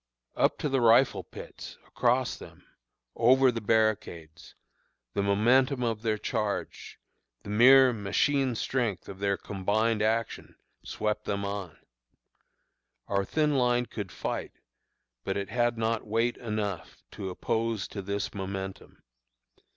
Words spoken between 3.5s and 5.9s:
the barricades the momentum